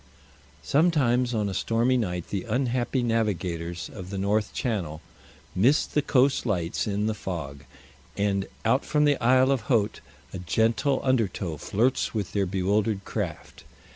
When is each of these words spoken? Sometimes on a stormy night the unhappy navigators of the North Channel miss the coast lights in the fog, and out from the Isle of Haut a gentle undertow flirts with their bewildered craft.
Sometimes 0.63 1.31
on 1.35 1.47
a 1.47 1.53
stormy 1.53 1.95
night 1.95 2.29
the 2.29 2.45
unhappy 2.45 3.03
navigators 3.03 3.87
of 3.93 4.09
the 4.09 4.17
North 4.17 4.51
Channel 4.51 4.99
miss 5.53 5.85
the 5.85 6.01
coast 6.01 6.43
lights 6.43 6.87
in 6.87 7.05
the 7.05 7.13
fog, 7.13 7.65
and 8.17 8.47
out 8.65 8.83
from 8.83 9.05
the 9.05 9.21
Isle 9.23 9.51
of 9.51 9.61
Haut 9.69 9.99
a 10.33 10.39
gentle 10.39 11.01
undertow 11.03 11.57
flirts 11.57 12.15
with 12.15 12.33
their 12.33 12.47
bewildered 12.47 13.05
craft. 13.05 13.63